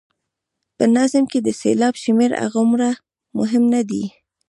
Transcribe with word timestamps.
په 0.77 0.83
نظم 0.95 1.23
کې 1.31 1.39
د 1.43 1.49
سېلاب 1.61 1.95
شمېر 2.03 2.31
هغومره 2.43 2.89
مهم 3.37 3.63
نه 3.73 3.81
دی. 3.89 4.03